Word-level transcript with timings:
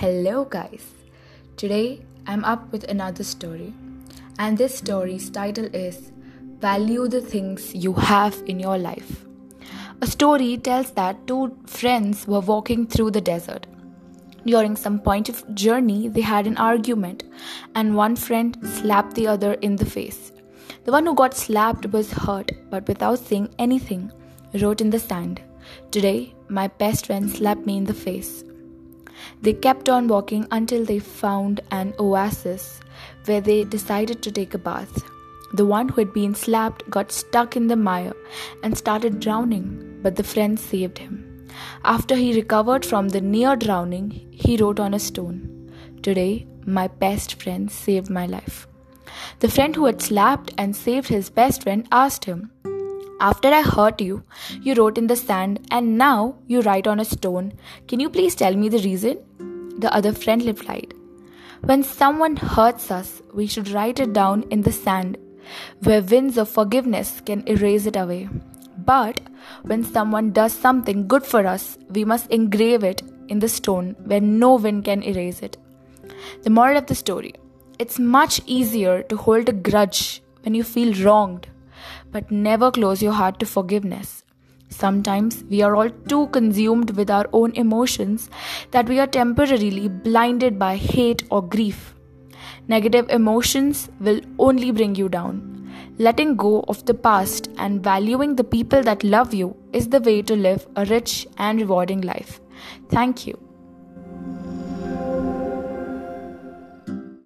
Hello, 0.00 0.44
guys. 0.44 0.84
Today 1.56 2.00
I'm 2.24 2.44
up 2.44 2.70
with 2.70 2.84
another 2.84 3.24
story, 3.24 3.74
and 4.38 4.56
this 4.56 4.76
story's 4.78 5.28
title 5.28 5.64
is 5.74 6.12
Value 6.60 7.08
the 7.08 7.20
Things 7.20 7.74
You 7.74 7.94
Have 7.94 8.40
in 8.46 8.60
Your 8.60 8.78
Life. 8.78 9.26
A 10.00 10.06
story 10.06 10.56
tells 10.56 10.92
that 10.92 11.26
two 11.26 11.58
friends 11.66 12.28
were 12.28 12.38
walking 12.38 12.86
through 12.86 13.10
the 13.10 13.20
desert. 13.20 13.66
During 14.46 14.76
some 14.76 15.00
point 15.00 15.28
of 15.28 15.42
journey, 15.56 16.06
they 16.06 16.20
had 16.20 16.46
an 16.46 16.58
argument, 16.58 17.24
and 17.74 17.96
one 17.96 18.14
friend 18.14 18.56
slapped 18.62 19.16
the 19.16 19.26
other 19.26 19.54
in 19.54 19.74
the 19.74 19.92
face. 19.98 20.30
The 20.84 20.92
one 20.92 21.06
who 21.06 21.16
got 21.16 21.34
slapped 21.34 21.86
was 21.86 22.12
hurt, 22.12 22.52
but 22.70 22.86
without 22.86 23.18
saying 23.18 23.52
anything, 23.58 24.12
wrote 24.62 24.80
in 24.80 24.90
the 24.90 25.00
sand, 25.00 25.42
Today, 25.90 26.36
my 26.48 26.68
best 26.68 27.06
friend 27.06 27.28
slapped 27.28 27.66
me 27.66 27.76
in 27.78 27.84
the 27.84 28.02
face. 28.08 28.44
They 29.42 29.52
kept 29.52 29.88
on 29.88 30.08
walking 30.08 30.46
until 30.50 30.84
they 30.84 30.98
found 30.98 31.60
an 31.70 31.94
oasis 31.98 32.80
where 33.24 33.40
they 33.40 33.64
decided 33.64 34.22
to 34.22 34.32
take 34.32 34.54
a 34.54 34.58
bath. 34.58 35.02
The 35.52 35.66
one 35.66 35.88
who 35.88 36.00
had 36.00 36.12
been 36.12 36.34
slapped 36.34 36.88
got 36.90 37.10
stuck 37.12 37.56
in 37.56 37.68
the 37.68 37.76
mire 37.76 38.14
and 38.62 38.76
started 38.76 39.20
drowning, 39.20 40.00
but 40.02 40.16
the 40.16 40.24
friend 40.24 40.58
saved 40.60 40.98
him. 40.98 41.24
After 41.84 42.14
he 42.16 42.34
recovered 42.34 42.84
from 42.84 43.08
the 43.08 43.20
near 43.20 43.56
drowning, 43.56 44.10
he 44.30 44.56
wrote 44.56 44.78
on 44.78 44.94
a 44.94 44.98
stone, 44.98 45.72
Today, 46.02 46.46
my 46.66 46.88
best 46.88 47.42
friend 47.42 47.70
saved 47.70 48.10
my 48.10 48.26
life. 48.26 48.66
The 49.40 49.48
friend 49.48 49.74
who 49.74 49.86
had 49.86 50.02
slapped 50.02 50.52
and 50.58 50.76
saved 50.76 51.08
his 51.08 51.30
best 51.30 51.62
friend 51.62 51.88
asked 51.90 52.24
him, 52.24 52.50
after 53.20 53.48
I 53.48 53.62
hurt 53.62 54.00
you, 54.00 54.22
you 54.62 54.74
wrote 54.74 54.96
in 54.96 55.08
the 55.08 55.16
sand, 55.16 55.66
and 55.70 55.98
now 55.98 56.36
you 56.46 56.60
write 56.60 56.86
on 56.86 57.00
a 57.00 57.04
stone. 57.04 57.52
Can 57.88 57.98
you 57.98 58.08
please 58.08 58.34
tell 58.34 58.54
me 58.54 58.68
the 58.68 58.78
reason? 58.78 59.18
The 59.78 59.92
other 59.92 60.12
friend 60.12 60.44
replied, 60.44 60.94
When 61.62 61.82
someone 61.82 62.36
hurts 62.36 62.90
us, 62.90 63.20
we 63.34 63.46
should 63.46 63.70
write 63.70 63.98
it 63.98 64.12
down 64.12 64.44
in 64.50 64.62
the 64.62 64.72
sand, 64.72 65.18
where 65.82 66.00
winds 66.02 66.38
of 66.38 66.48
forgiveness 66.48 67.20
can 67.24 67.46
erase 67.48 67.86
it 67.86 67.96
away. 67.96 68.28
But 68.76 69.20
when 69.62 69.82
someone 69.82 70.30
does 70.30 70.52
something 70.52 71.08
good 71.08 71.26
for 71.26 71.46
us, 71.46 71.76
we 71.90 72.04
must 72.04 72.30
engrave 72.30 72.84
it 72.84 73.02
in 73.26 73.40
the 73.40 73.48
stone 73.48 73.96
where 74.04 74.20
no 74.20 74.54
wind 74.54 74.84
can 74.84 75.02
erase 75.02 75.42
it. 75.42 75.56
The 76.42 76.50
moral 76.50 76.78
of 76.78 76.86
the 76.86 76.94
story 76.94 77.34
it's 77.78 77.98
much 77.98 78.40
easier 78.44 79.04
to 79.04 79.16
hold 79.16 79.48
a 79.48 79.52
grudge 79.52 80.20
when 80.42 80.54
you 80.54 80.64
feel 80.64 80.92
wronged 81.04 81.46
but 82.10 82.30
never 82.30 82.70
close 82.70 83.02
your 83.02 83.12
heart 83.12 83.38
to 83.40 83.46
forgiveness. 83.46 84.24
Sometimes 84.70 85.44
we 85.44 85.62
are 85.62 85.74
all 85.74 85.90
too 85.90 86.26
consumed 86.28 86.90
with 86.90 87.10
our 87.10 87.26
own 87.32 87.52
emotions 87.52 88.28
that 88.70 88.88
we 88.88 88.98
are 88.98 89.06
temporarily 89.06 89.88
blinded 89.88 90.58
by 90.58 90.76
hate 90.76 91.22
or 91.30 91.42
grief. 91.42 91.94
Negative 92.68 93.08
emotions 93.08 93.88
will 93.98 94.20
only 94.38 94.70
bring 94.70 94.94
you 94.94 95.08
down. 95.08 95.72
Letting 95.98 96.36
go 96.36 96.64
of 96.68 96.84
the 96.84 96.94
past 96.94 97.48
and 97.56 97.82
valuing 97.82 98.36
the 98.36 98.44
people 98.44 98.82
that 98.82 99.02
love 99.02 99.34
you 99.34 99.56
is 99.72 99.88
the 99.88 100.00
way 100.00 100.22
to 100.22 100.36
live 100.36 100.66
a 100.76 100.84
rich 100.84 101.26
and 101.38 101.60
rewarding 101.60 102.02
life. 102.02 102.40
Thank 102.90 103.26
you. 103.26 103.47